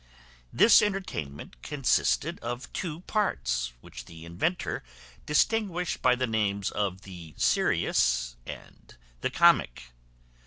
This 0.51 0.81
entertainment 0.81 1.61
consisted 1.61 2.39
of 2.39 2.73
two 2.73 3.01
parts, 3.01 3.71
which 3.81 4.05
the 4.05 4.25
inventor 4.25 4.81
distinguished 5.27 6.01
by 6.01 6.15
the 6.15 6.25
names 6.25 6.71
of 6.71 7.01
the 7.01 7.35
serious 7.37 8.35
and 8.47 8.97
the 9.19 9.29
comic. 9.29 9.91